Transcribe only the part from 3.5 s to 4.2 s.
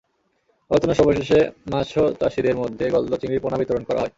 বিতরণ করা হয়।